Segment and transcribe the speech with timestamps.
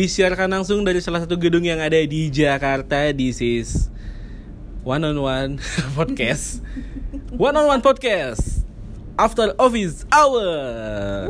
[0.00, 3.12] Disiarkan langsung dari salah satu gedung yang ada di Jakarta.
[3.12, 3.92] This is
[4.80, 5.52] One on One
[5.96, 6.64] Podcast.
[7.36, 8.64] One on One Podcast.
[9.20, 11.28] After office hour.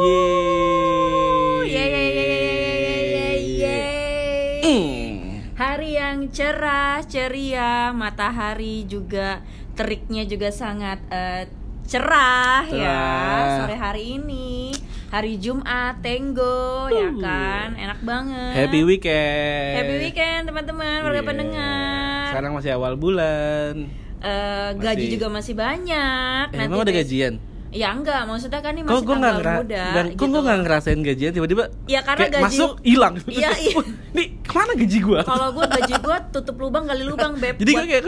[0.00, 1.60] Yeay.
[1.68, 4.64] Yeay, yeay, yeay.
[4.64, 5.12] Mm.
[5.52, 9.44] Hari yang cerah, ceria, matahari juga
[9.76, 11.52] teriknya juga sangat eh,
[11.84, 13.44] cerah, ya Cerah.
[13.60, 14.72] sore hari ini.
[15.12, 17.20] Hari Jumat, Tenggo, ya Uh.
[17.20, 17.76] kan?
[17.76, 18.52] Enak banget.
[18.56, 19.76] Happy weekend.
[19.76, 21.28] Happy weekend teman-teman, warga Yeah.
[21.28, 22.24] pendengar.
[22.32, 23.92] Sekarang masih awal bulan.
[24.24, 26.46] Eh, gaji masih- juga masih banyak.
[26.48, 27.34] Eh, emang ada bes- gajian?
[27.72, 29.82] Ya enggak, maksudnya kan ini Kok masih gue nggak tanggal ngera muda.
[29.88, 30.24] kok gitu.
[30.28, 33.14] gue nggak ngerasain gajian tiba-tiba Ya, karena kayak gaji- masuk hilang.
[33.32, 33.74] Iya, iya.
[34.12, 35.20] Nih ke mana gaji gue?
[35.22, 37.56] Kalau gue gaji gue tutup lubang gali lubang beb.
[37.56, 38.02] Jadi gue kayak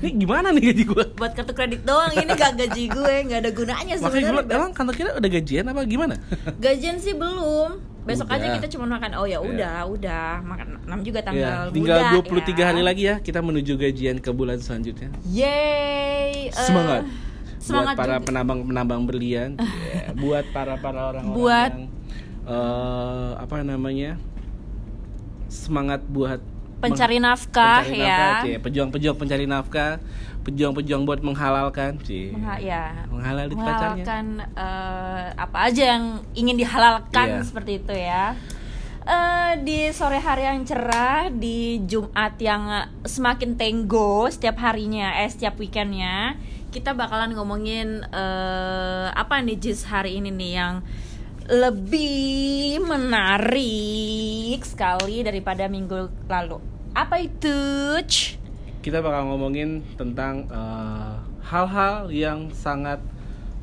[0.00, 1.04] nih gimana nih gaji gue?
[1.14, 2.08] buat kartu kredit doang.
[2.10, 4.56] Ini gak gaji gue, nggak ada gunanya Makanya gue sebenarnya.
[4.56, 6.14] emang kantor kita udah gajian apa gimana?
[6.64, 7.70] Gajian sih belum.
[8.00, 8.40] Besok Udah.
[8.40, 9.12] aja kita cuma makan.
[9.14, 9.40] Oh ya Iya.
[9.44, 12.64] udah, udah makan 6 juga Ya, tanggal tinggal muda, 23 ya.
[12.66, 15.12] hari lagi ya kita menuju gajian ke bulan selanjutnya.
[15.22, 16.48] Yeay.
[16.48, 17.04] eh, Semangat.
[17.60, 18.26] Semangat buat para juga.
[18.26, 21.86] penambang-penambang berlian, ya, buat para para orang-orang Buat- yang
[22.46, 24.16] eh, apa namanya?
[25.46, 26.40] semangat buat
[26.80, 28.08] Pencari nafkah pencari ya.
[28.08, 28.56] nafkah, cie.
[28.58, 29.92] pejuang-pejuang pencari nafkah,
[30.40, 32.32] pejuang-pejuang buat menghalalkan, cie.
[32.32, 33.04] Mengha- ya.
[33.04, 37.44] Menghalalkan eh, apa aja yang ingin dihalalkan Iya.
[37.44, 38.32] seperti itu ya.
[39.02, 42.62] Eh, di sore hari yang cerah di Jumat yang
[43.02, 46.40] semakin tenggo setiap harinya, eh setiap weekendnya
[46.70, 50.74] kita bakalan ngomongin eh, apa nih Jis hari ini nih yang
[51.50, 56.62] lebih menarik sekali daripada minggu lalu.
[56.94, 57.58] Apa itu?
[58.80, 61.14] Kita bakal ngomongin tentang eh,
[61.50, 63.02] hal-hal yang sangat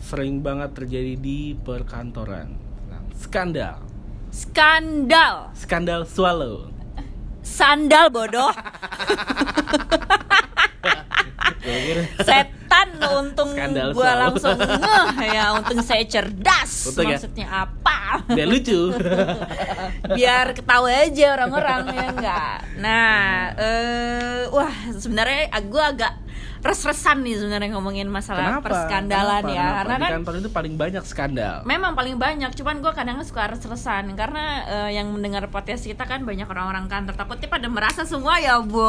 [0.04, 2.52] sering banget terjadi di perkantoran.
[2.60, 3.78] Tentang Skandal,
[4.30, 6.70] Skandal, skandal swallow.
[7.42, 8.52] sandal bodoh.
[13.92, 14.22] gua selalu.
[14.26, 17.18] langsung ngeh ya untung saya cerdas Untung ya?
[17.18, 18.80] maksudnya apa Biar lucu.
[20.18, 23.18] biar ketawa aja orang-orang ya enggak nah
[23.56, 26.14] eh wah sebenarnya gue agak
[26.58, 28.66] res-resan nih sebenarnya ngomongin masalah Kenapa?
[28.66, 29.56] perskandalan Kenapa?
[29.56, 29.78] ya Kenapa?
[29.78, 31.56] karena di kan kantor itu paling banyak skandal.
[31.64, 36.26] Memang paling banyak, cuman gue kadang suka res-resan karena eh, yang mendengar podcast kita kan
[36.26, 38.84] banyak orang-orang kantor takutnya pada merasa semua ya, Bo.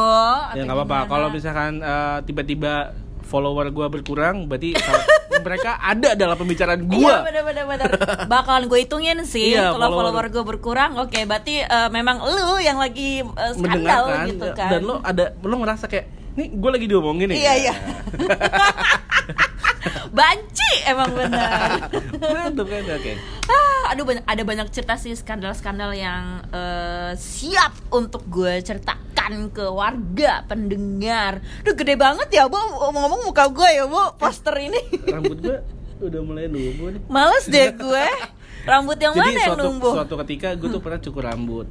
[0.57, 0.99] Ya nggak apa-apa.
[1.07, 2.91] Kalau misalkan eh, tiba-tiba
[3.29, 4.73] follower gua berkurang, berarti
[5.39, 7.15] mereka ada dalam pembicaraan Iya gua.
[7.23, 7.89] bener-bener bener.
[8.25, 10.11] Bakalan gue hitungin sih Iya, kalau follower.
[10.11, 14.69] follower gue berkurang, oke berarti eh, memang lu yang lagi eh, skandal gitu kan.
[14.69, 17.73] dan lo ada lo ngerasa kayak nih gue lagi diomongin nih Iya, iya.
[20.09, 21.39] Banci emang bener.
[22.19, 23.13] mantap kan oke
[23.47, 28.59] Ah, aduh banyak ada banyak cerita sih skandal-skandal yang eh, siap untuk gue
[29.29, 31.33] ceritakan ke warga pendengar.
[31.61, 32.57] Duh gede banget ya, Bu.
[32.57, 34.17] Ngomong-ngomong muka gue ya, Bu.
[34.17, 34.81] Poster ini.
[35.05, 35.57] rambut gue
[35.99, 38.05] udah mulai numbuh nih Males deh gue.
[38.69, 39.93] Rambut yang jadi mana yang suatu numbuh?
[39.95, 41.67] suatu ketika gue tuh pernah cukur rambut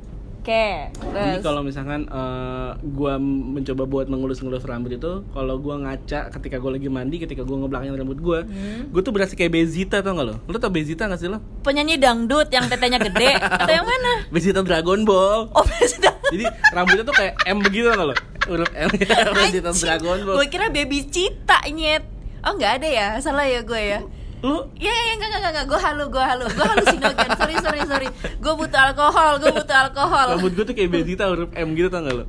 [0.48, 0.66] Oke.
[0.90, 1.44] jadi terus.
[1.44, 3.14] kalau misalkan eh, gue
[3.52, 7.94] mencoba buat mengelus-ngelus rambut itu kalau gue ngaca ketika gue lagi mandi ketika gue ngebelakangin
[7.94, 8.88] rambut gue Hmm.
[8.88, 11.96] gue tuh berasa kayak Bezita tau gak lo lo tau Bezita gak sih lo penyanyi
[11.96, 14.24] dangdut yang tetenya gede atau yang mana?
[14.28, 16.16] Bezita Dragon Ball Oh, Bezita.
[16.28, 18.16] jadi rambutnya tuh kayak M begitu tau gak lo
[18.46, 18.88] huruf M
[19.36, 19.70] Bezita.
[19.70, 22.08] Dragon Ball Gue kira baby cita nyet.
[22.38, 24.00] Oh nggak ada ya, salah ya gue ya.
[24.40, 28.08] Lo Iya, iya, enggak, enggak, enggak, gue halu, gue halu, gue halusinogen, sorry, sorry, sorry.
[28.38, 30.26] Gue butuh alkohol, gue butuh alkohol.
[30.34, 32.26] Rambut gue tuh kayak Bezita huruf M gitu tau gak lo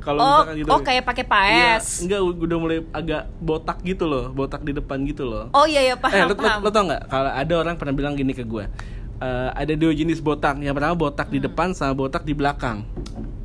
[0.00, 0.68] kalau Oh, misalkan gitu.
[0.72, 1.84] oh kayak pakai paes.
[2.02, 4.32] Iya, enggak udah mulai agak botak gitu loh.
[4.32, 5.52] Botak di depan gitu loh.
[5.52, 6.58] Oh iya, iya, eh paham, lo, lo, paham.
[6.60, 7.02] lo tau nggak?
[7.06, 8.64] Kalau ada orang pernah bilang gini ke gue
[9.22, 10.58] Eh, ada dua jenis botak.
[10.58, 11.46] Yang pertama botak di Hmm.
[11.46, 12.82] depan sama botak di belakang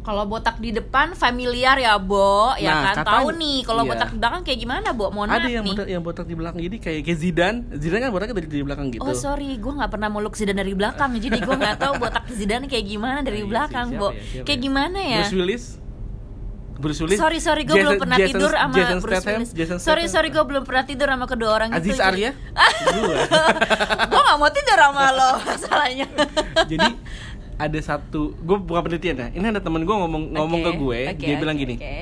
[0.07, 3.89] Kalau botak di depan familiar ya, Bo Ya Nah, kan, tahu nih Kalau iya.
[3.91, 5.11] botak di belakang kayak gimana, Bo?
[5.11, 8.09] Mohon ada yang nih botak yang botak di belakang jadi kayak kayak Zidane Zidane kan
[8.09, 11.37] botaknya dari, dari belakang gitu Oh sorry, gue nggak pernah meluk Zidane dari belakang Jadi
[11.37, 14.55] gue nggak tahu botak Zidane kayak gimana dari sih, belakang, siapa Bo ya, siapa Kayak
[14.55, 14.63] ya?
[14.63, 15.19] gimana ya?
[15.19, 15.65] Bruce Willis
[16.77, 19.49] Bruce Willis Sorry sorry gue belum pernah Jason- tidur sama Jason Bruce Statham, Willis.
[19.51, 20.13] Jason Sorry Statham.
[20.15, 21.99] sorry gue belum pernah tidur sama kedua orang Aziz itu.
[21.99, 22.31] Arya
[22.95, 23.15] Dua.
[24.05, 26.07] gue gak nggak mau tidur sama lo masalahnya
[26.63, 26.89] Jadi
[27.57, 29.27] ada satu, gue bukan penelitian ya.
[29.33, 31.75] Ini ada temen gue ngomong ngomong ke gue, oke, dia bilang oke, gini.
[31.81, 31.97] oke.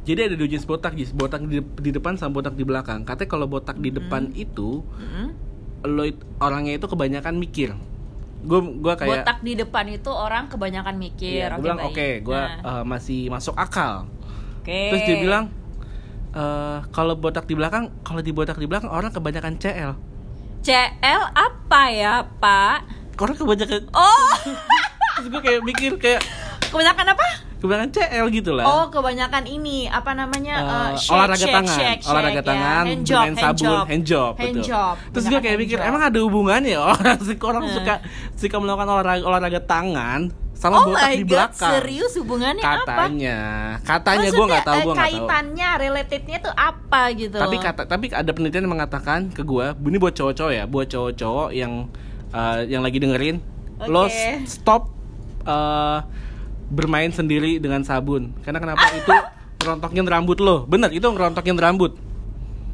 [0.00, 1.14] Jadi ada dua jenis botak, Jis.
[1.14, 3.06] botak di, di depan sama botak di belakang.
[3.06, 5.26] Katanya kalau botak di depan itu, Mm-mm.
[5.86, 6.02] lo
[6.42, 7.76] orangnya itu kebanyakan mikir.
[8.40, 12.40] Gue gua kayak botak di depan itu orang kebanyakan mikir Iya, gue bilang oke, gue
[12.64, 14.08] Nah, masih masuk akal.
[14.64, 15.52] oke Terus dia bilang
[16.32, 19.92] eh kalau botak di belakang, kalau di botak di belakang orang kebanyakan CL.
[20.64, 24.34] CL apa ya pak Orang kebanyakan oh
[25.14, 26.20] terus gue kayak mikir kayak
[26.66, 27.26] kebanyakan apa
[27.60, 28.64] kebanyakan CL gitu lah.
[28.64, 30.54] Oh, kebanyakan ini apa namanya?
[30.56, 32.48] Eh, uh, shake, olahraga shake, tangan, shake, olahraga shake, ya.
[32.48, 33.84] tangan, hand job, bermain hand sabun, job.
[33.84, 34.64] hand job, hand betul.
[34.64, 34.94] job.
[35.12, 35.88] Terus gue kayak mikir job.
[35.92, 37.74] emang ada hubungannya ya orang orang Hmm.
[37.76, 37.94] suka
[38.32, 40.20] suka melakukan olahraga olahraga tangan
[40.56, 41.72] sama Oh botak my di god, belakang.
[41.76, 42.80] serius hubungannya apa?
[42.80, 43.38] Katanya,
[43.80, 45.20] katanya gue nggak tahu, Maksudnya, gue eh, nggak tahu.
[45.28, 47.36] kaitannya, relatednya tuh apa gitu?
[47.36, 51.48] Tapi kata tapi ada penelitian yang mengatakan ke gue, ini buat cowok-cowok ya, buat cowok-cowok
[51.52, 51.92] yang
[52.30, 53.38] eh, yang lagi dengerin,
[53.82, 54.14] lo Oke.
[54.44, 54.90] s- stop
[55.42, 55.98] eh,
[56.68, 58.30] bermain sendiri dengan sabun.
[58.40, 58.84] Karena kenapa?
[58.92, 59.10] Itu
[59.58, 60.64] ngerontokin rambut lo.
[60.64, 61.98] Bener, itu ngerontokin rambut.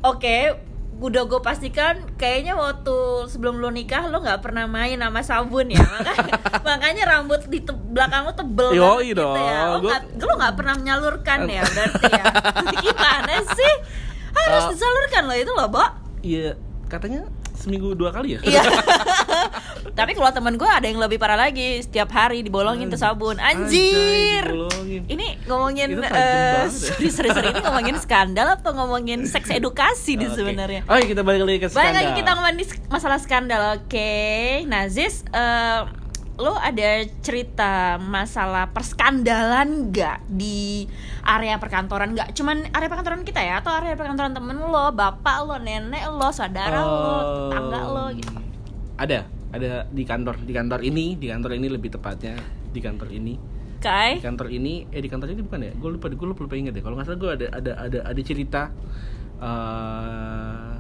[0.00, 0.54] Oke,
[0.96, 5.82] udah gue pastikan kayaknya waktu sebelum lo nikah lo nggak pernah main sama sabun ya.
[5.94, 6.32] Makanya,
[6.62, 9.32] makanya rambut di te- belakang lo tebel banget gitu ya.
[9.34, 12.24] lo dong, gua- nggak lo nggak pernah menyalurkan ya berarti ya.
[12.84, 13.74] Gimana sih?
[14.36, 15.84] Harus Uh, disalurkan lo itu loh Bo.
[16.20, 16.54] Iya,
[16.86, 17.24] katanya
[17.56, 18.40] seminggu dua kali ya.
[18.44, 18.62] Iya.
[19.98, 23.40] Tapi kalau temen gue ada yang lebih parah lagi, setiap hari dibolongin tuh sabun.
[23.40, 24.44] Anjir.
[24.44, 25.02] dibolongin.
[25.08, 26.68] Ini ngomongin ya.
[26.70, 30.36] sorry, sorry, sorry, ini ngomongin skandal atau ngomongin seks edukasi nih Oke.
[30.36, 30.82] sebenarnya.
[30.84, 32.18] Iya, kita balik lagi ke Balik lagi skandal.
[32.20, 32.58] kita ngomongin
[32.92, 33.62] masalah skandal.
[33.80, 34.12] Oke.
[34.68, 35.80] Nah, Ziz, eh,
[36.36, 40.84] lo ada cerita masalah perskandalan nggak di
[41.24, 45.56] area perkantoran nggak cuman area perkantoran kita ya atau area perkantoran temen lo bapak lo
[45.56, 47.16] nenek lo saudara lo
[47.48, 48.32] tetangga lo gitu
[48.96, 52.32] Ada, ada di kantor, di kantor ini, di kantor ini lebih tepatnya
[52.72, 53.36] di kantor ini.
[53.76, 55.72] Kai Di kantor ini, eh di kantor ini bukan ya?
[55.76, 56.80] Gue lupa, gue lupa, lupa inget deh.
[56.80, 58.72] Kalau nggak salah gue ada ada ada ada cerita.
[59.36, 60.75] eh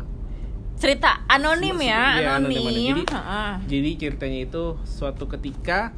[0.76, 2.96] cerita anonim Iya, ya anonim, anonim, anonim.
[3.02, 5.96] Jadi- jadi ceritanya itu suatu ketika,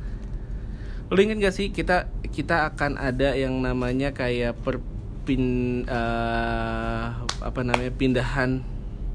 [1.08, 5.42] lo inget gak sih kita kita akan ada yang namanya kayak perpin
[5.82, 7.06] eh,
[7.40, 8.60] apa namanya pindahan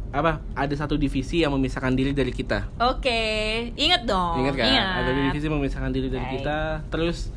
[0.09, 3.21] apa ada satu divisi yang memisahkan diri dari kita oke
[3.73, 4.65] inget dong Ingat kan?
[4.67, 4.93] Ingat.
[4.99, 6.33] Ada divisi memisahkan diri dari Baik.
[6.37, 6.59] kita.
[6.87, 7.33] Terus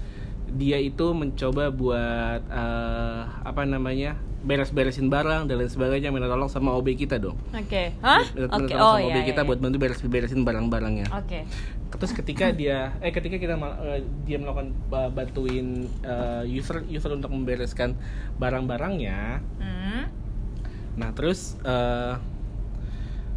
[0.46, 6.70] dia itu mencoba buat eh, apa namanya beres-beresin barang dan lain sebagainya minta tolong sama
[6.78, 7.34] OB kita dong.
[7.50, 9.48] oke hah Minta oke tolong oh sama OB iya kita iya.
[9.50, 11.06] buat bantu beres-beresin barang-barangnya.
[11.10, 11.40] oke
[11.96, 15.66] Terus ketika dia eh ketika kita eh, dia melakukan eh, bantuin
[16.02, 17.94] eh, user user untuk membereskan
[18.37, 19.43] barang-barangnya.
[19.62, 20.02] Hmm.
[20.96, 22.14] Nah, terus eh,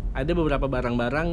[0.10, 1.30] ada beberapa barang-barang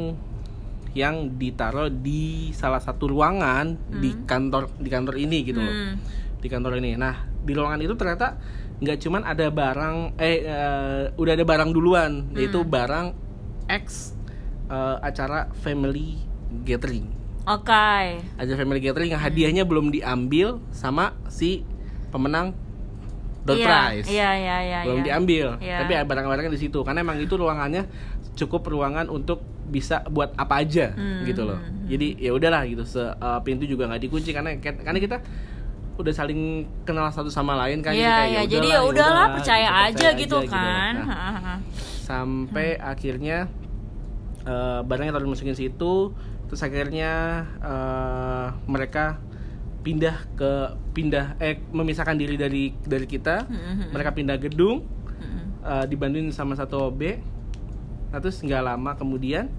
[0.95, 5.69] yang ditaruh di salah satu ruangan di kantor di kantor ini gitu loh.
[5.73, 5.95] Hmm.
[6.41, 6.97] Di kantor ini.
[6.97, 8.37] Nah, di ruangan itu ternyata
[8.77, 13.13] nggak cuman ada barang eh eh, udah ada barang duluan, yaitu barang
[13.65, 14.13] X
[14.67, 16.21] eh, acara family
[16.61, 17.09] gathering.
[17.43, 17.89] oke.
[18.37, 21.63] Acara family gathering yang hadiahnya belum diambil sama si
[22.07, 22.53] pemenang
[23.43, 24.07] door iya, prize.
[24.11, 25.05] iya iya iya belum iya.
[25.07, 25.77] diambil Iya.
[25.79, 26.79] tapi barang-barangnya di situ.
[26.83, 27.87] Karena emang itu ruangannya
[28.35, 31.59] cukup ruangan untuk bisa buat apa aja Hmm, gitu loh.
[31.59, 35.17] Hmm, jadi ya udahlah gitu se uh, pintu juga nggak dikunci karena karena kita
[35.97, 36.41] udah saling
[36.83, 40.93] kenal satu sama lain kan Iya iya jadi ya udahlah percaya aja gitu kan.
[40.95, 41.55] Nah, Hahaha.
[41.99, 43.49] sampai akhirnya
[44.43, 46.13] eh, barangnya taruh dimasukin situ
[46.45, 47.11] terus akhirnya
[47.59, 49.17] eh, mereka
[49.81, 50.51] pindah ke
[50.91, 53.43] pindah eh memisahkan diri dari dari kita.
[53.43, 54.85] Hmm, mereka pindah gedung
[55.17, 55.49] Hmm.
[55.63, 57.01] eh, dibantuin sama satu OB
[58.07, 59.49] nah terus nggak lama kemudian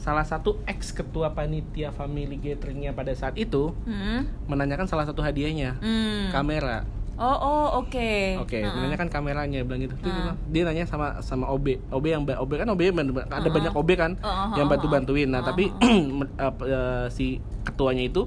[0.00, 4.24] salah satu ex ketua panitia family gatheringnya pada saat itu Hmm.
[4.48, 6.32] menanyakan salah satu hadiahnya Hmm.
[6.32, 6.88] kamera
[7.20, 8.72] oh oh oke Oke, Heeh.
[8.72, 9.92] menanyakan kameranya bilang gitu.
[10.00, 10.18] Dia, Hmm.
[10.24, 11.76] bilang- dia nanya sama sama OB.
[11.92, 13.52] OB yang OB kan OB ada Hmm.
[13.52, 15.28] banyak OB kan Hmm, yang hmm, bantu-bantuin.
[15.28, 15.64] Nah, hmm, tapi
[16.16, 18.24] men- apa, eh, si ketuanya itu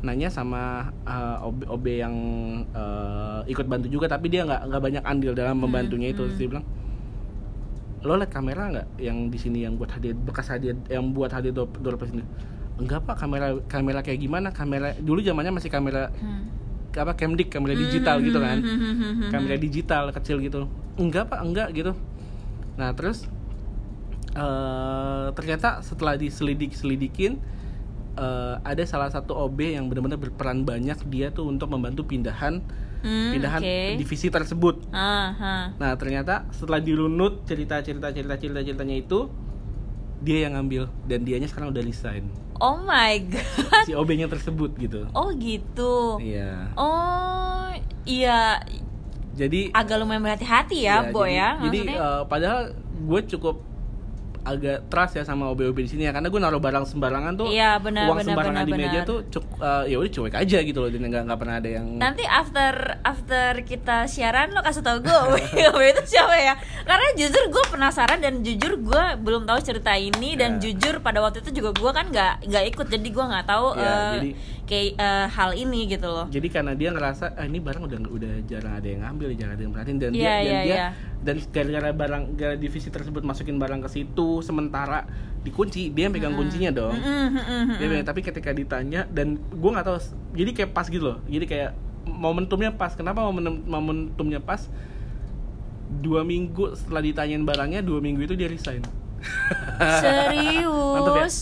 [0.00, 2.14] nanya sama eh, OB OB yang
[2.72, 6.24] eh, ikut bantu juga tapi dia nggak nggak banyak andil dalam Hmm, membantunya itu.
[6.24, 6.64] Terus dia bilang
[8.00, 11.52] lo liat kamera nggak yang di sini yang buat hadiah bekas hadiah yang buat hadiah
[11.52, 12.24] door, door prize ini?
[12.80, 13.20] Enggak pak.
[13.20, 14.48] Kamera kamera kayak gimana?
[14.56, 16.48] Kamera dulu zamannya masih kamera Hmm.
[16.90, 18.58] apa camdic kamera digital gitu kan?
[18.58, 20.64] Hmm, hmm, hmm, hmm, kamera digital kecil gitu.
[20.96, 21.40] Enggak pak.
[21.44, 21.92] Enggak gitu.
[22.80, 23.28] Nah terus
[24.30, 27.36] eh ternyata setelah diselidik selidikin
[28.16, 32.62] eh, ada salah satu OB yang benar-benar berperan banyak dia tuh untuk membantu pindahan
[33.00, 33.78] Hmm, pindahan oke.
[33.96, 35.64] divisi tersebut Ah, ah.
[35.74, 39.28] nah ternyata setelah dirunut cerita cerita cerita cerita ceritanya itu
[40.20, 43.88] dia yang ngambil dan dianya sekarang udah resign Oh my god.
[43.88, 46.20] si OB-nya tersebut gitu Oh gitu.
[46.20, 47.72] iya Oh
[48.04, 48.60] iya
[49.30, 51.48] jadi agak lumayan berhati-hati ya, Iya, Boy jadi, ya.
[51.56, 52.60] Jadi Maksudnya eh, padahal
[53.00, 53.56] gue cukup
[54.42, 57.76] agak trust ya sama OB-OB di sini ya karena gue naruh barang sembarangan tuh Iya,
[57.76, 59.06] benar, uang benar, sembarangan benar, di meja benar.
[59.06, 61.86] tuh cukup eh, ya udah cuek aja gitu loh dan nggak nggak pernah ada yang
[61.94, 65.12] nanti after after kita siaran lo kasih tau gue
[65.70, 70.34] OB itu siapa ya karena jujur gue penasaran dan jujur gue belum tahu cerita ini
[70.34, 70.68] dan Ya.
[70.68, 73.82] jujur pada waktu itu juga gue kan nggak nggak ikut jadi gue nggak tahu Ya,
[73.82, 74.34] eh, jadi-
[74.70, 76.26] kayak eh, hal ini gitu loh.
[76.30, 79.62] Jadi karena dia ngerasa ah, ini barang udah udah jarang ada yang ngambil jarang ada
[79.66, 79.98] yang perhatiin.
[79.98, 80.88] Dan dia Iya, dan iya, dia iya.
[81.20, 85.10] dan gara-gara barang gara divisi tersebut masukin barang ke situ sementara
[85.42, 86.94] dikunci dia yang pegang kuncinya dong.
[86.94, 87.90] Mm, mm, mm, mm, Dia mm.
[87.90, 89.98] bilang, tapi ketika ditanya dan gue nggak tahu
[90.38, 91.18] jadi kayak pas gitu loh.
[91.26, 91.70] Jadi kayak
[92.06, 92.94] momentumnya pas.
[92.94, 94.70] Kenapa momen momentumnya pas?
[95.90, 99.96] Dua minggu setelah ditanyain barangnya dua minggu itu dia resign Mantep ya?
[100.00, 101.36] serius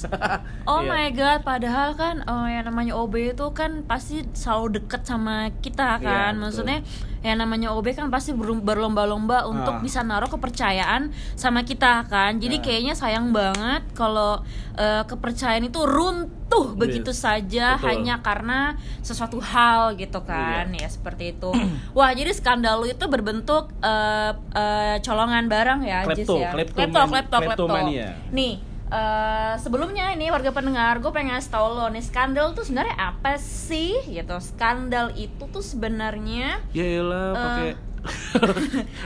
[0.65, 0.89] oh Iya.
[0.89, 5.99] my god padahal kan oh, yang namanya OB itu kan pasti selalu deket sama kita
[5.99, 6.43] Iya, kan betul.
[6.43, 6.79] maksudnya
[7.19, 9.81] yang namanya OB kan pasti berlom- berlomba-lomba untuk Ah.
[9.81, 12.63] bisa naruh kepercayaan sama kita kan jadi Ah.
[12.63, 14.43] kayaknya sayang banget kalau
[14.75, 16.38] eh, kepercayaan itu runtuh
[16.75, 17.87] begitu Yes, saja betul.
[17.87, 18.61] hanya karena
[19.00, 21.52] sesuatu hal gitu kan ya seperti itu
[21.93, 27.00] wah jadi skandal lu itu berbentuk eh, eh, colongan barang ya Klepto, ya klepto klepto
[27.05, 28.17] klepto kleptomania.
[28.31, 28.55] nih
[28.87, 33.37] eh, sebelumnya ini warga pendengar gue pengen ngasih tau lo nih skandal tuh sebenarnya apa
[33.37, 37.33] sih gitu skandal itu tuh sebenarnya ya elah
[37.67, 37.88] Eh.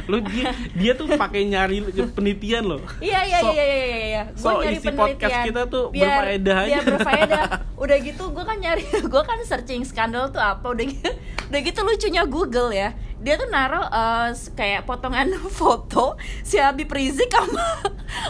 [0.05, 1.81] Lu dia dia tuh pakai nyari
[2.11, 4.23] penelitian loh Iya iya So- iya iya iya iya.
[4.29, 4.99] Gue so nyari isi penelitian.
[4.99, 6.69] podcast kita tuh berfaedah aja.
[6.69, 7.43] Biar berfaedah.
[7.83, 8.83] Udah gitu gue kan nyari,
[9.13, 10.63] gue kan searching skandal tuh apa.
[10.65, 11.11] Udah gitu,
[11.49, 12.95] udah gitu lucunya Google ya.
[13.19, 17.67] Dia tuh naruh eh, kayak potongan foto si Habib Rizik sama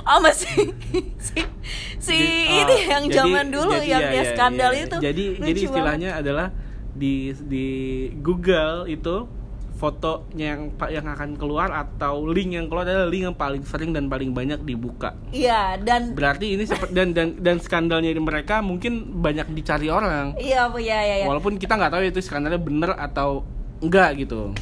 [0.02, 0.52] sama si
[1.18, 1.40] si,
[1.98, 4.82] si Jadi, ini ah, yang jadi- zaman dulu jadi yang ya, dia ya, skandal ya.
[4.82, 4.96] itu.
[4.98, 5.68] Jadi Lucu jadi banget.
[5.68, 6.48] istilahnya adalah
[6.92, 7.66] di di
[8.18, 9.24] Google itu
[9.82, 14.06] fotonya yang yang akan keluar atau link yang keluar adalah link yang paling sering dan
[14.06, 15.18] paling banyak dibuka.
[15.34, 20.38] Iya dan Berarti ini seperti dan dan dan skandalnya mereka mungkin banyak dicari orang.
[20.38, 21.14] iya Bu, iya iya.
[21.22, 21.26] iya.
[21.26, 23.42] Walaupun kita nggak tahu itu skandalnya bener atau
[23.82, 24.54] enggak gitu.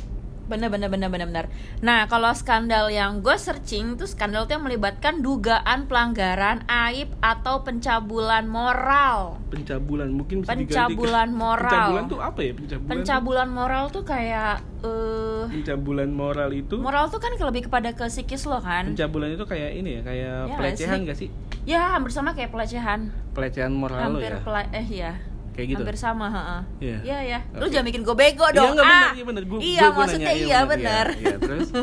[0.50, 1.46] Bener bener bener bener bener
[1.78, 7.62] nah kalau skandal yang gue searching tuh skandal tuh yang melibatkan dugaan pelanggaran aib atau
[7.62, 11.66] pencabulan moral Pencabulan mungkin bisa diganti Pencabulan moral.
[11.66, 12.52] Pencabulan tuh apa ya?
[12.52, 12.88] Pencabulan.
[12.88, 18.44] pencabulan moral tuh kayak eh Pencabulan moral itu moral tuh kan lebih kepada ke psikis
[18.44, 21.06] lo kan pencabulan itu kayak ini ya, kayak Ya, pelecehan sih.
[21.06, 21.28] gak sih?
[21.62, 24.40] ya hampir sama kayak pelecehan Pelecehan moral lo hampir ya.
[24.40, 25.12] pela eh ya
[25.60, 25.82] Kayak gitu.
[25.82, 26.60] hampir sama heeh.
[26.80, 26.98] Iya.
[27.02, 27.38] Iya ya.
[27.52, 27.70] Lu Oke.
[27.70, 28.72] jangan bikin gue bego Iya, dong.
[28.72, 29.12] nggak benar, ah.
[29.12, 29.42] iya benar.
[29.44, 31.06] Gua- iya, gua- gua maksudnya nanya, iya iya benar, benar.
[31.12, 31.68] iya, iya, terus?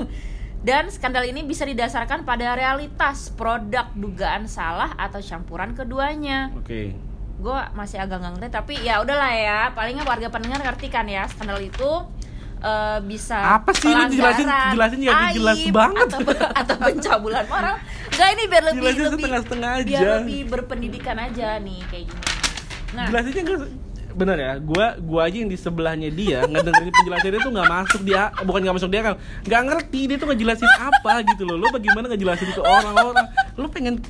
[0.59, 6.49] Dan skandal ini bisa didasarkan pada realitas produk dugaan salah atau campuran keduanya.
[6.53, 6.97] Oke.
[7.37, 9.59] Gue masih agak nggak ngerti tapi ya udahlah ya.
[9.71, 11.91] Palingnya warga pendengar ngerti kan ya skandal itu
[12.57, 13.85] eh, bisa Apa sih?
[13.87, 16.07] Lu jelasin- jelasin ya, aib jelas banget.
[16.09, 17.77] atau, atau pencabulan moral
[18.09, 20.09] Enggak ini biar lebih Jelasin lebih setengah-setengah biar aja.
[20.17, 22.21] lebih berpendidikan aja nih kayak gini
[22.95, 23.07] nah.
[23.09, 23.59] Jelasinnya enggak
[24.17, 28.33] benar ya gua gua aja yang di sebelahnya dia ngedengerin penjelasannya tuh nggak masuk dia
[28.41, 29.13] bukan nggak masuk dia kan
[29.45, 31.55] nggak ngerti dia tuh ngejelasin apa gitu loh.
[31.61, 33.29] Lo bagaimana ngejelasin ke orang-orang?
[33.61, 34.01] Lo pengen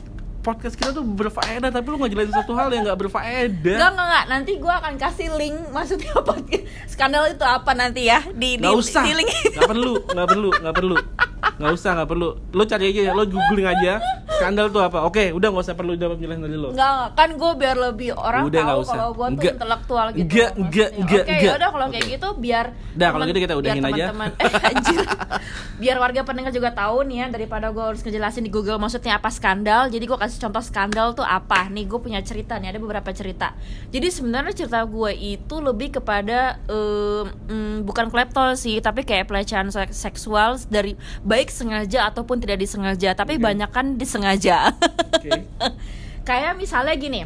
[0.48, 3.75] podcast kita tuh berfaedah tapi lo ngejelasin satu hal yang nggak berfaedah.
[3.75, 4.25] Enggak, enggak, enggak.
[4.31, 8.24] Nanti gue akan kasih link maksudnya podcast skandal itu apa nanti ya?
[8.31, 9.03] Di di, nggak usah.
[9.03, 9.27] di link.
[9.60, 10.96] nggak perlu nggak perlu nggak perlu
[11.57, 13.97] nggak usah nggak perlu lo cari aja lo googling aja
[14.29, 17.05] skandal tuh apa oke udah nggak usah perlu jawab penjelasan dari lo enggak.
[17.13, 18.93] kan gue biar lebih orang Udah, nggak tahu usah.
[18.93, 20.21] kalau gue tuh intelektual gitu.
[20.21, 21.51] Enggak, enggak, enggak, Oke, enggak.
[21.51, 24.03] yaudah kalau kayak gitu biar Dah, kalau gitu kita udahin aja.
[24.41, 24.99] eh, anjir.
[25.77, 29.29] biar warga pendengar juga tahu nih ya daripada gue harus ngejelasin di Google maksudnya apa
[29.29, 29.89] skandal.
[29.89, 31.69] Jadi gue kasih contoh skandal tuh apa.
[31.69, 33.53] Nih gue punya cerita nih, ada beberapa cerita.
[33.89, 39.69] Jadi sebenarnya cerita gue itu lebih kepada em, mm, bukan kleptol sih, tapi kayak pelecehan
[39.69, 43.43] sek- seksual dari baik sengaja ataupun tidak disengaja, tapi Oke.
[43.43, 44.71] banyak kan disengaja.
[45.13, 45.31] oke
[46.27, 47.23] kayak misalnya gini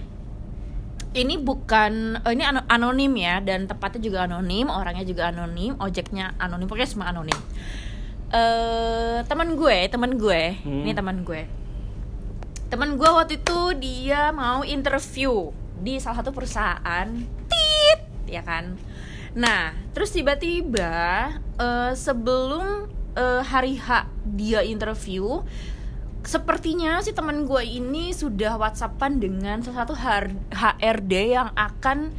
[1.12, 6.38] ini bukan eh, ini ano- anonim ya dan tempatnya juga anonim orangnya juga anonim ojeknya
[6.38, 7.36] anonim pokoknya semua anonim
[8.30, 10.82] eh teman gue teman gue Hmm.
[10.82, 11.44] ini teman gue
[12.68, 17.08] teman gue waktu itu dia mau interview di salah satu perusahaan
[17.46, 18.80] tit ya kan
[19.34, 25.44] nah terus tiba-tiba eh, sebelum eh, hari H dia interview
[26.22, 32.14] sepertinya si teman gue ini sudah whatsappan dengan salah satu HR HRD yang akan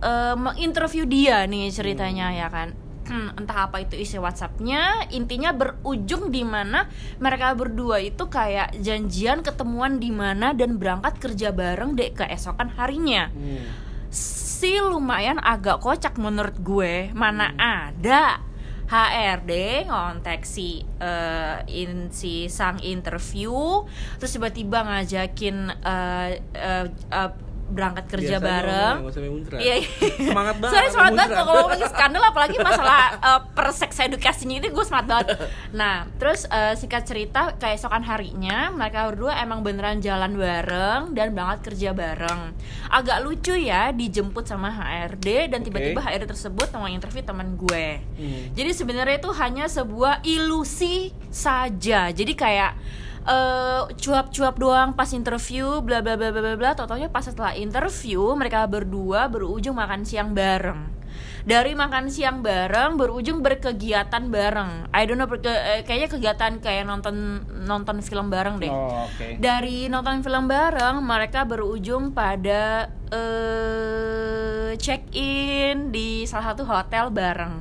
[0.00, 2.72] eh, menginterview dia nih ceritanya ya kan?
[3.38, 6.88] Entah apa itu isi WhatsAppnya intinya berujung di mana
[7.20, 13.28] mereka berdua itu kayak janjian ketemuan di mana dan berangkat kerja bareng deh keesokan harinya.
[13.32, 13.90] Hmm.
[14.12, 18.51] si lumayan agak kocak menurut gue mana ada
[18.92, 23.88] HRD ngontek si eh, in, si sang interview
[24.20, 27.30] terus tiba-tiba ngajakin eh, eh, eh,
[27.72, 28.96] berangkat kerja Biasa aja bareng
[29.32, 29.58] muncrat.
[29.58, 29.88] Iya, iya.
[30.20, 34.84] Semangat banget Soalnya semangat banget kalau ngomongin skandal apalagi masalah uh, perseks edukasinya itu gue
[34.84, 35.26] semangat banget.
[35.72, 41.72] Nah, terus uh, singkat cerita keesokan harinya mereka berdua emang beneran jalan bareng dan berangkat
[41.72, 42.52] kerja bareng.
[42.92, 47.98] Agak lucu ya dijemput sama HRD dan tiba-tiba HRD tersebut mau interview teman gue.
[48.20, 48.42] Hmm.
[48.52, 52.12] Jadi sebenarnya itu hanya sebuah ilusi saja.
[52.12, 52.76] Jadi kayak
[53.22, 56.70] eh, cuap-cuap doang pas interview bla bla bla bla bla bla.
[56.74, 61.02] Totalnya pas setelah interview mereka berdua berujung makan siang bareng.
[61.42, 64.86] Dari makan siang bareng berujung berkegiatan bareng.
[64.94, 68.70] I don't know berke- eh, kayaknya kegiatan kayak nonton nonton film bareng deh.
[68.70, 69.42] Oh, oke.
[69.42, 77.54] dari nonton film bareng mereka berujung pada eh check in di salah satu hotel bareng.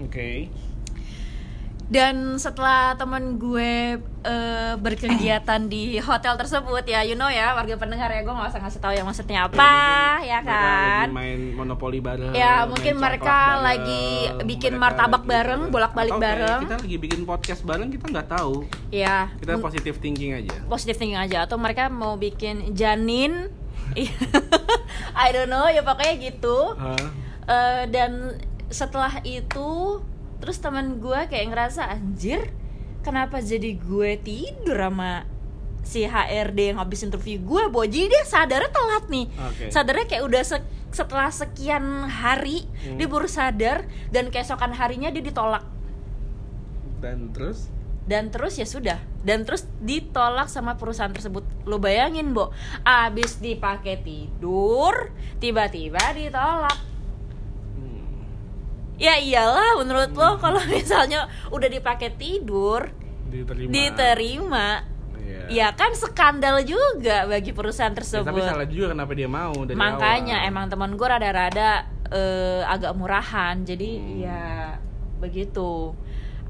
[0.00, 0.48] Oke.
[1.90, 8.06] Dan setelah temen gue eh, berkegiatan di hotel tersebut ya you know ya warga pendengar
[8.06, 9.58] ya gue nggak usah ngasih tahu yang maksudnya apa
[10.22, 12.30] ya, Mereka kan lagi main monopoli bareng.
[12.30, 14.04] Ya, mungkin mereka bareng, lagi
[14.46, 16.60] bikin mereka martabak lagi- bareng, bolak-balik Atau kayak bareng.
[16.62, 18.54] Kita lagi bikin podcast bareng, kita nggak tahu.
[18.88, 20.54] ya Kita positive thinking aja.
[20.64, 23.50] positive thinking aja atau mereka mau bikin janin
[25.18, 27.06] I don't know ya pokoknya gitu Hah?
[27.44, 28.38] Eh, dan
[28.70, 29.98] setelah itu
[30.40, 32.48] terus teman gue kayak ngerasa anjir
[33.00, 35.24] kenapa jadi gue tidur sama
[35.80, 39.64] si HRD yang habis interview gue boji dia sadarnya telat nih Oke.
[39.68, 42.96] sadarnya kayak udah se- setelah sekian hari Hmm.
[42.96, 45.64] dia baru sadar dan keesokan harinya dia ditolak
[46.98, 47.72] Dan terus?
[48.02, 52.50] dan terus ya sudah dan terus ditolak sama perusahaan tersebut lo bayangin bo
[52.82, 56.76] abis dipakai tidur tiba-tiba ditolak.
[59.00, 62.92] Ya iyalah menurut lo kalau misalnya udah dipakai tidur
[63.26, 63.70] Diterima.
[63.70, 64.68] diterima
[65.20, 65.46] Iya.
[65.46, 68.26] ya kan skandal juga bagi perusahaan Ya, tersebut.
[68.26, 70.48] tapi salah juga kenapa dia mau dari Makanya awal.
[70.48, 71.70] emang teman gue rada-rada
[72.08, 74.16] eh, agak murahan jadi Hmm.
[74.18, 74.44] ya
[75.16, 75.94] begitu.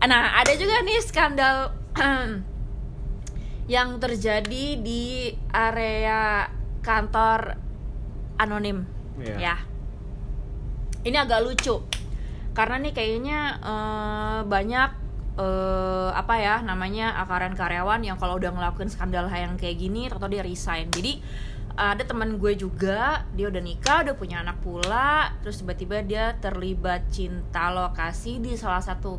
[0.00, 1.76] Nah ada juga nih skandal
[3.68, 5.04] yang terjadi di
[5.46, 6.48] area
[6.80, 7.54] kantor
[8.36, 9.36] anonim Iya.
[9.36, 9.56] ya.
[11.02, 11.76] Ini agak lucu
[12.52, 14.90] karena nih kayaknya eh, banyak
[15.36, 20.26] eh, apa ya namanya akaran karyawan yang kalau udah ngelakuin skandal yang kayak gini atau
[20.26, 20.90] dia resign.
[20.90, 21.22] Jadi
[21.70, 27.08] ada teman gue juga dia udah nikah udah punya anak pula terus tiba-tiba dia terlibat
[27.08, 29.16] cinta lokasi di salah satu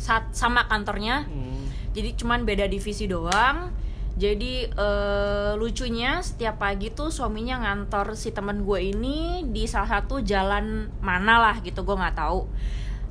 [0.00, 1.68] sat- sama kantornya Hmm.
[1.92, 3.76] jadi cuman beda divisi doang
[4.16, 10.24] jadi eh, lucunya setiap pagi tuh suaminya ngantor si teman gue ini di salah satu
[10.24, 12.48] jalan mana lah gitu gue nggak tahu.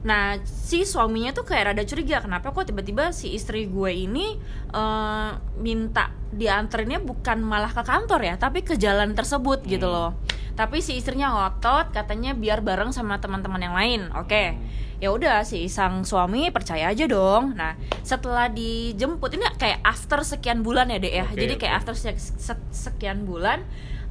[0.05, 4.41] Nah si suaminya tuh kayak rada curiga kenapa kok tiba-tiba si istri gue ini
[4.73, 10.17] eh, minta dianterinnya bukan malah ke kantor ya tapi ke jalan tersebut gitu loh.
[10.57, 14.57] Tapi si istrinya ngotot katanya biar bareng sama teman-teman yang lain oke
[15.03, 17.55] ya udah si sang suami percaya aja dong.
[17.55, 21.25] Nah setelah dijemput ini kayak after sekian bulan ya dek ya?
[21.27, 21.79] Oke, jadi kayak oke.
[21.83, 23.63] after se- se- sekian bulan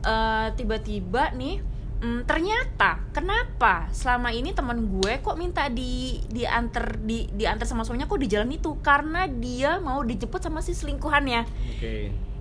[0.05, 1.65] eh, tiba-tiba nih
[2.05, 8.05] mm, ternyata kenapa selama ini teman gue kok minta di diantar di diantar sama suaminya
[8.05, 8.77] kok di jalan itu?
[8.85, 11.43] Karena dia mau dijemput sama si selingkuhannya.
[11.77, 11.95] Oke.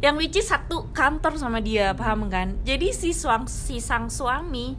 [0.03, 2.60] yang which is satu kantor sama dia paham kan?
[2.67, 4.75] Jadi si suang si sang suami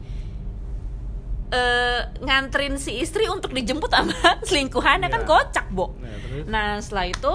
[1.55, 4.11] eh nganterin si istri untuk dijemput sama
[4.45, 5.29] selingkuhannya kan Iya.
[5.29, 6.45] kocak bo Nah, terus?
[6.47, 7.33] nah setelah itu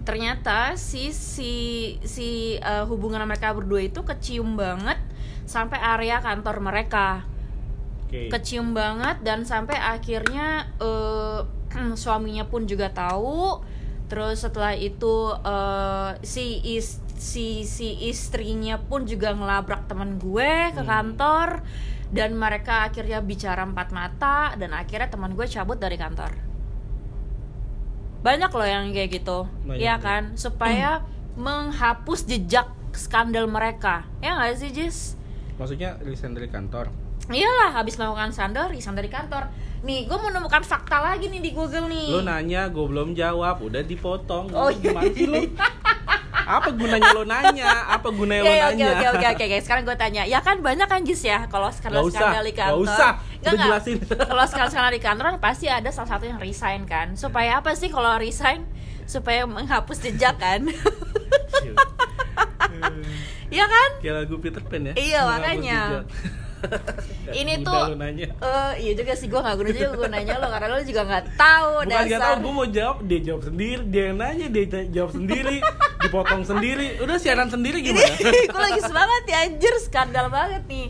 [0.00, 1.52] ternyata si si
[2.02, 4.96] si eh, hubungan mereka berdua itu kecium banget
[5.44, 7.24] sampai area kantor mereka
[8.04, 8.28] Oke.
[8.30, 11.40] kecium banget dan sampai akhirnya eh,
[11.94, 13.60] suaminya pun juga tahu
[14.08, 20.80] terus setelah itu eh, si is- si si istrinya pun juga ngelabrak teman gue ke
[20.80, 20.88] Hmm.
[22.08, 26.32] Dan mereka akhirnya bicara empat mata dan akhirnya teman gue cabut dari kantor
[28.18, 29.96] banyak loh yang kayak gitu Banyak ya ya.
[30.00, 30.90] kan supaya
[31.38, 32.66] menghapus jejak
[32.96, 35.18] skandal mereka ya nggak sih Jis
[35.58, 36.86] Maksudnya resign dari kantor.
[37.28, 39.50] Iyalah, habis melakukan skandal, resign dari kantor.
[39.82, 42.08] Nih, gue menemukan fakta lagi nih di Google nih.
[42.14, 44.54] Lu nanya, gue belum jawab, udah dipotong.
[44.54, 45.42] Oh, Gimana sih lu?
[46.48, 49.58] apa gunanya lo nanya apa gunanya lo Ya, ya, nanya oke oke oke oke.
[49.60, 52.88] Sekarang gue tanya, ya kan banyak kan Jis ya kalau usah, skandal di kantor.
[52.88, 53.10] usah.
[53.38, 53.96] Nggak, Udah jelasin.
[54.32, 57.12] Kalau skandal skandal di kantor pasti ada salah satu yang resign kan.
[57.14, 58.64] Supaya apa sih kalau resign?
[59.04, 60.66] Supaya menghapus jejak kan.
[63.48, 63.90] Iya kan?
[64.00, 65.80] kayak lagu Peter Pan ya Iya, makanya.
[67.40, 67.84] Ini Udah tuh
[68.40, 71.24] eh, iya juga sih gue gak guna juga gue nanya lo karena lo juga nggak
[71.36, 72.20] tahu Bukan gak dasar.
[72.20, 75.56] tau, gue mau jawab, dia jawab sendiri, dia yang nanya, dia jawab sendiri,
[76.02, 78.14] dipotong sendiri, udah siaran sendiri gimana?
[78.54, 80.88] gue lagi semangat ya anjir skandal banget nih.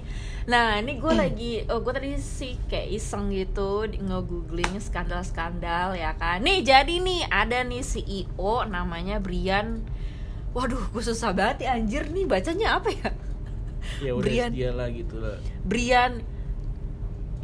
[0.48, 6.40] Nah ini gue lagi oh, gue tadi sih kayak iseng gitu nge-googling skandal-skandal ya kan?
[6.40, 9.84] Nih jadi nih ada nih CEO namanya Brian.
[10.56, 13.12] Waduh gue susah banget ya anjir nih bacanya apa ya
[13.98, 14.50] ya udah Brian.
[14.50, 15.36] dia lah gitu lah.
[15.62, 16.22] Brian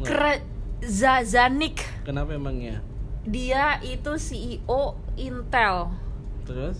[0.01, 2.83] Krazanik Kenapa emangnya?
[3.25, 4.81] dia itu CEO
[5.17, 5.89] Intel
[6.45, 6.77] Terus?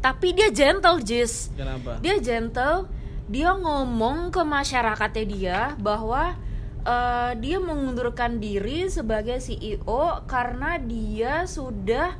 [0.00, 2.00] tapi dia gentle Jis Kenapa?
[2.00, 2.88] dia gentle
[3.26, 6.38] dia ngomong ke masyarakatnya dia bahwa
[6.86, 12.16] eh, dia mengundurkan diri sebagai CEO karena dia sudah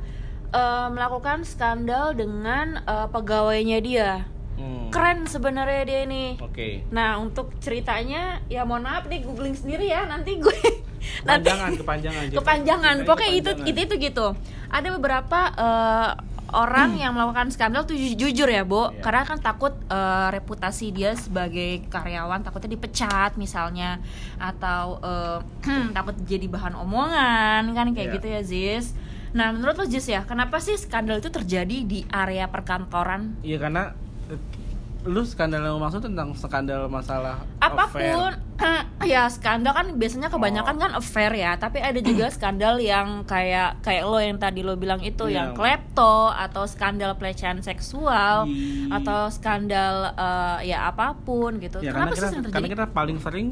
[0.51, 4.11] eh, melakukan skandal dengan eh, pegawainya dia
[4.57, 4.89] Hmm.
[4.89, 6.81] keren sebenarnya dia ini Oke.
[6.89, 10.49] nah untuk ceritanya ya mohon maaf nih googling sendiri ya nanti gue
[11.23, 12.23] nanti Kepanjangan, kepanjangan.
[12.41, 13.69] Kepanjangan pokoknya itu kepanjangan.
[13.69, 14.27] itu itu gitu
[14.67, 16.09] ada beberapa eh,
[16.49, 19.03] orang yang melakukan skandal tuh ju- jujur ya Bo Iya.
[19.03, 24.01] karena kan takut eh, reputasi dia sebagai karyawan takutnya dipecat misalnya
[24.37, 25.39] atau eh,
[25.93, 28.15] takut jadi bahan omongan kan kayak Iya.
[28.15, 28.85] gitu ya Ziz
[29.29, 33.83] nah menurut lo Ziz ya kenapa sih skandal itu terjadi di area perkantoran Iya karena
[35.07, 38.43] lu skandal yang lu maksud tentang skandal masalah apa pun affair.
[39.07, 40.81] ya skandal kan biasanya kebanyakan Oh.
[40.83, 44.99] kan affair ya tapi ada juga skandal yang kayak kayak lo yang tadi lo bilang
[44.99, 45.31] itu Iya.
[45.31, 48.51] yang klepto atau skandal pelecehan seksual
[48.91, 53.17] atau skandal eh, ya apa pun gitu Ya, kenapa karena sih kita, karena kita paling
[53.17, 53.47] sering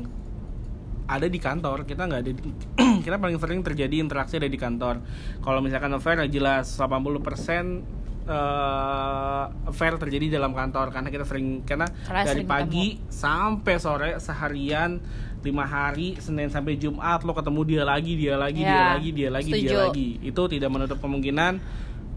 [1.05, 2.41] ada di kantor kita nggak ada di,
[3.05, 4.99] kita paling sering terjadi interaksi ada di kantor
[5.39, 12.21] kalau misalkan affair jelas 80% eh affair terjadi dalam kantor karena kita sering karena Karena
[12.21, 14.97] dari sering pagi sampai sore seharian
[15.39, 19.29] lima hari Senin sampai Jumat lo ketemu dia lagi dia lagi dia Ya, lagi dia
[19.29, 19.77] lagi dia setuju.
[19.79, 21.53] lagi itu tidak menutup kemungkinan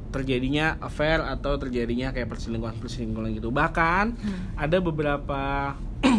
[0.08, 4.56] terjadinya affair atau terjadinya kayak perselingkuhan perselingkuhan gitu bahkan Hmm.
[4.56, 5.76] ada beberapa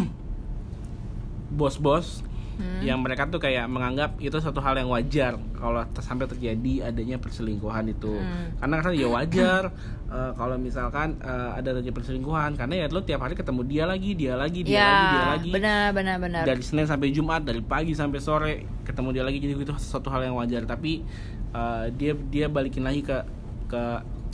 [1.50, 2.22] bos-bos
[2.60, 2.84] Hmm.
[2.84, 7.88] yang mereka tuh kayak menganggap itu satu hal yang wajar kalau sampai terjadi adanya perselingkuhan
[7.88, 8.52] itu Hmm.
[8.56, 9.62] karena kan ya wajar
[10.06, 14.12] eh, kalau misalkan eh, ada terjadi perselingkuhan karena ya lo tiap hari ketemu dia lagi
[14.12, 17.58] dia lagi dia ya lagi dia lagi benar benar benar dari Senin sampai Jumat dari
[17.58, 21.00] pagi sampai sore ketemu dia lagi jadi itu satu hal yang wajar tapi
[21.50, 23.16] eh, dia dia balikin lagi ke
[23.66, 23.82] ke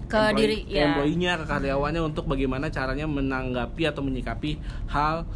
[0.06, 0.86] Ke diri, ke ya.
[0.86, 4.54] employee-nya ke karyawannya untuk bagaimana caranya menanggapi atau menyikapi
[4.86, 5.26] hal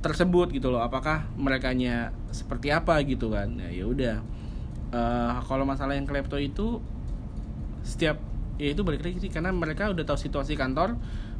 [0.00, 0.82] tersebut gitu loh.
[0.82, 3.54] Apakah merekanya seperti apa gitu kan?
[3.58, 4.16] Ya ya udah.
[4.88, 6.80] Eh, kalau masalah yang klepto itu
[7.84, 8.16] setiap
[8.58, 10.98] ya itu balik lagi sih karena mereka udah tahu situasi kantor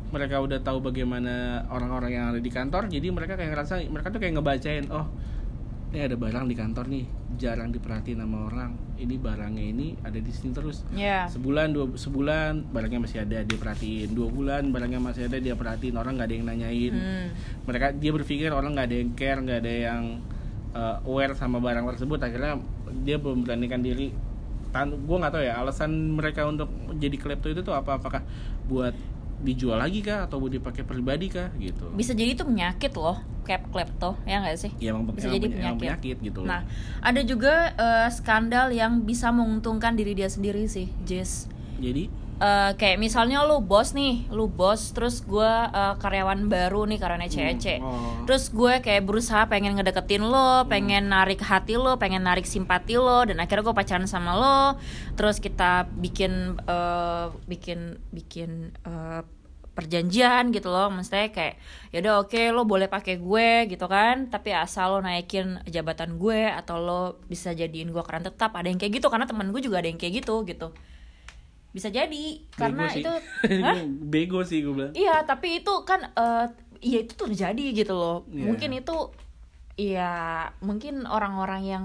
[0.08, 4.20] mereka udah tahu bagaimana orang-orang yang ada di kantor jadi mereka kayak ngerasa mereka tuh
[4.22, 5.10] kayak ngebacain oh
[5.88, 7.04] ini ada barang di kantor nih
[7.40, 8.76] jarang diperhatiin sama orang.
[9.00, 10.84] Ini barangnya ini ada di sini terus.
[10.92, 14.12] Ya sebulan dua sebulan barangnya masih ada dia perhatiin.
[14.12, 15.96] Dua bulan barangnya masih ada dia perhatiin.
[15.96, 16.92] Orang nggak ada yang nanyain.
[16.92, 17.28] Hmm.
[17.64, 20.02] mereka dia berpikir orang nggak ada yang care nggak ada yang
[20.76, 22.20] uh, aware sama barang tersebut.
[22.20, 22.60] Akhirnya
[23.00, 24.12] dia memberanikan diri.
[24.68, 26.68] Tan gue nggak tahu ya alasan mereka untuk
[27.00, 27.96] jadi klepto itu tuh apa?
[27.96, 28.20] Apakah
[28.68, 28.92] buat
[29.40, 30.26] dijual lagi kah?
[30.26, 31.50] Atau buat dipakai pribadi kah?
[31.56, 31.88] Gitu.
[31.94, 34.72] Bisa jadi itu penyakit loh kayak klepto ya nggak sih?
[34.76, 36.14] Ya emang, bisa emang jadi peny- emang penyakit.
[36.14, 36.48] penyakit gitu loh.
[36.52, 36.60] Nah,
[37.00, 41.48] ada juga eh, skandal yang bisa menguntungkan diri dia sendiri sih, Jess.
[41.80, 45.52] jadi Eh, kayak misalnya lu bos nih, lu bos, terus gue
[45.98, 47.82] karyawan baru nih karena cece.
[47.82, 48.22] oh.
[48.30, 53.26] Terus gue kayak berusaha pengen ngedeketin lo, pengen narik hati lo, pengen narik simpati lo,
[53.26, 54.60] dan akhirnya gue pacaran sama lo.
[55.18, 59.22] Terus kita bikin eh, bikin bikin eh,
[59.78, 61.54] perjanjian gitu loh maksudnya kayak
[61.94, 66.82] yaudah oke lo boleh pakai gue gitu kan tapi asal lo naikin jabatan gue atau
[66.82, 69.86] lo bisa jadiin gue karena tetap ada yang kayak gitu karena teman gue juga ada
[69.86, 70.74] yang kayak gitu gitu
[71.78, 73.02] bisa jadi karena Bego sih.
[73.02, 73.12] itu
[74.04, 76.46] bego sih gue bilang Iya, tapi itu kan eh
[76.80, 78.18] iya itu terjadi gitu loh.
[78.28, 78.44] Iya.
[78.44, 78.96] Mungkin itu
[79.76, 80.12] iya,
[80.58, 81.84] mungkin orang-orang yang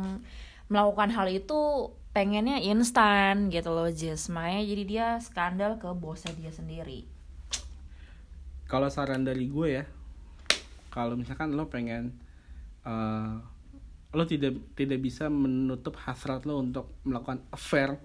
[0.68, 4.30] melakukan hal itu pengennya instan gitu loh, Jess.
[4.30, 7.06] Makanya jadi dia skandal ke bosnya dia sendiri.
[8.66, 9.86] kalau saran dari gue ya
[10.90, 12.10] kalau misalkan lo pengen
[12.82, 13.34] eh,
[14.10, 17.98] lo tidak tidak bisa menutup hasrat lo untuk melakukan affair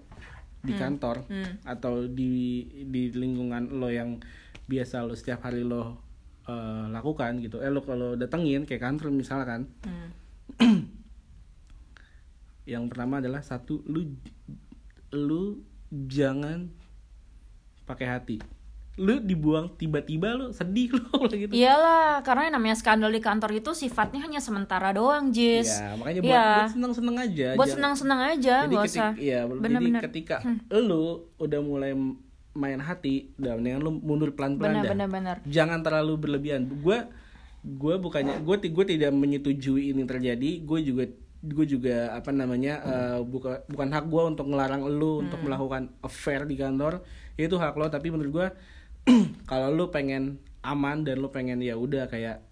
[0.59, 1.63] di kantor hmm.
[1.63, 4.19] atau di di lingkungan lo yang
[4.67, 6.03] biasa lo setiap hari lo
[6.47, 9.71] eh, lakukan gitu eh lo kalau datengin kayak kantor misalkan
[10.59, 10.91] Hmm.
[12.65, 14.17] yang pertama adalah satu lu
[15.13, 16.69] lu jangan
[17.85, 18.37] pakai hati
[18.99, 23.71] lu dibuang tiba-tiba lu sedih lu gitu Iyalah, karena yang namanya skandal di kantor itu
[23.71, 25.71] sifatnya hanya sementara doang, Jis.
[25.71, 26.43] ya makanya buat, Iya.
[26.51, 29.11] buat seneng-seneng aja Buat senang-senang aja, jadi nggak ketika, usah.
[29.17, 30.01] iya, jadi Bener-bener.
[30.03, 30.35] ketika
[30.69, 31.03] lu
[31.37, 31.91] udah mulai
[32.51, 34.91] main hati udah mendingan lu mundur pelan-pelan dah.
[34.91, 35.35] Benar-benar.
[35.47, 36.97] jangan terlalu berlebihan gue
[37.61, 41.03] gue bukannya gue gue tidak menyetujui ini terjadi gue juga
[41.39, 46.43] gue juga apa namanya eh, buka, bukan hak gue untuk ngelarang lu untuk melakukan affair
[46.43, 46.99] di kantor
[47.35, 48.47] itu hak lo tapi menurut gue
[49.51, 52.43] kalau lu pengen aman dan lu pengen ya udah kayak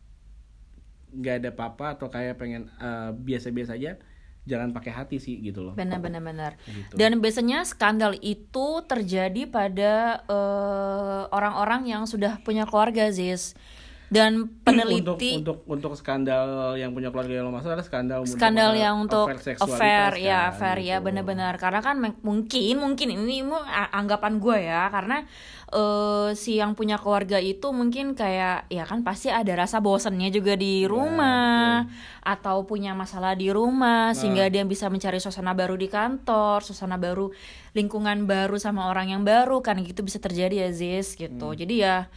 [1.12, 4.00] nggak ada apa-apa atau kayak pengen eh, biasa-biasa aja
[4.48, 6.52] jangan pakai hati sih gitu loh Benar-benar benar.
[6.64, 6.96] Gitu.
[6.96, 13.60] Dan biasanya skandal itu terjadi pada eh, orang-orang yang sudah punya keluarga, Zis.
[14.08, 18.40] Dan peneliti untuk untuk untuk skandal yang punya keluarga yang lo maksud adalah skandal untuk,
[18.40, 19.28] skandal uh, yang untuk
[19.60, 21.12] affair ya affair ya gitu.
[21.12, 21.60] benar-benar.
[21.60, 25.28] Karena kan mungkin mungkin ini mu- anggapan gue ya karena
[25.76, 30.56] eh, si yang punya keluarga itu mungkin kayak ya kan pasti ada rasa bosannya juga
[30.56, 31.84] di rumah
[32.24, 37.32] atau punya masalah di rumah sehingga dia bisa mencari suasana baru di kantor suasana baru
[37.76, 41.52] lingkungan baru sama orang yang baru kan gitu bisa terjadi ya Ziz gitu.
[41.52, 42.08] Jadi ya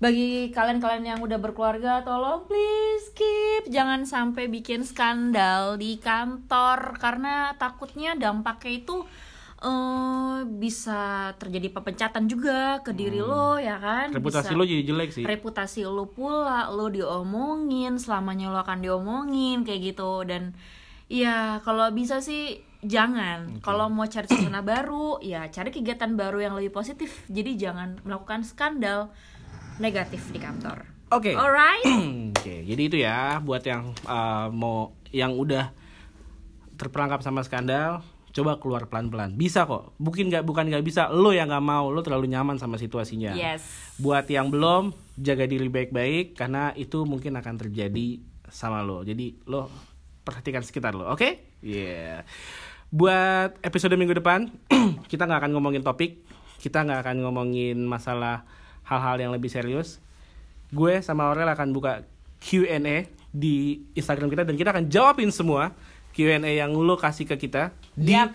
[0.00, 7.52] bagi kalian-kalian yang udah berkeluarga tolong please keep jangan sampai bikin skandal di kantor karena
[7.60, 9.04] takutnya dampaknya itu
[9.60, 14.08] eh bisa terjadi pemecatan juga ke diri lo ya kan?
[14.08, 15.24] Reputasi Bisa- lo jadi jelek sih.
[15.28, 20.24] reputasi lo pula lo diomongin selamanya lo akan diomongin kayak gitu.
[20.24, 20.56] Dan
[21.12, 23.60] ya kalau bisa sih jangan.
[23.60, 27.28] Kalau mau cari suasana baru ya cari kegiatan baru yang lebih positif.
[27.28, 29.12] Jadi jangan melakukan skandal
[29.80, 30.84] negatif di kantor.
[31.10, 31.34] Oke.
[31.34, 31.84] Alright?
[32.36, 35.74] Oke jadi itu ya buat yang uh, mau yang udah
[36.78, 39.34] terperangkap sama skandal coba keluar pelan-pelan.
[39.34, 39.96] Bisa kok.
[39.98, 41.10] Mungkin nggak bukan nggak bisa.
[41.10, 43.34] Lo yang nggak mau lo terlalu nyaman sama situasinya.
[43.34, 43.66] Yes.
[43.98, 49.02] Buat yang belum jaga diri baik-baik karena itu mungkin akan terjadi sama lo.
[49.02, 49.66] Jadi lo
[50.22, 51.58] perhatikan sekitar lo oke?
[51.64, 52.22] Iya
[52.90, 54.50] buat episode minggu depan
[55.10, 56.26] kita nggak akan ngomongin topik
[56.58, 58.42] kita nggak akan ngomongin masalah
[58.90, 60.02] hal-hal yang lebih serius
[60.74, 62.02] gue sama Aurel akan buka
[62.42, 65.74] Q&A di Instagram kita dan kita akan jawabin semua
[66.10, 68.34] Q&A yang lo kasih ke kita di Yap.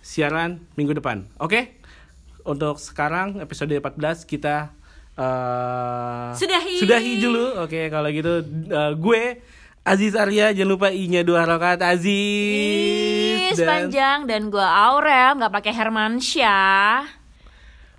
[0.00, 1.28] siaran minggu depan.
[1.36, 1.76] Oke?
[2.48, 4.72] Untuk sekarang episode 14 kita
[5.12, 6.76] eh Sudahi.
[6.80, 7.60] Sudahi dulu.
[7.60, 8.40] Oke, kalau gitu
[8.72, 9.22] eh, gue
[9.82, 15.74] Aziz Arya jangan lupa i-nya dua rakaat Aziz Is panjang dan gue Aurel nggak pakai
[15.74, 17.21] Hermansyah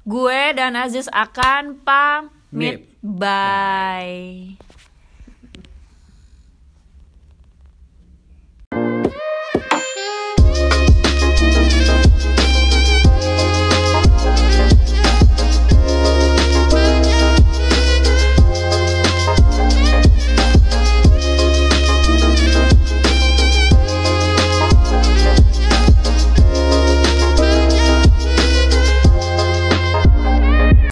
[0.04, 3.00] gue dan Aziz akan pamit Mit.
[3.00, 4.60] bye